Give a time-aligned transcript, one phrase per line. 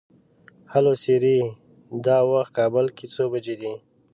[0.71, 1.39] هلو سیري!
[2.05, 3.73] دا وخت کابل کې څو بجې دي؟